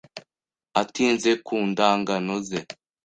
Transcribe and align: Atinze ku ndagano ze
Atinze 0.81 1.31
ku 1.45 1.55
ndagano 1.69 2.35
ze 2.47 2.59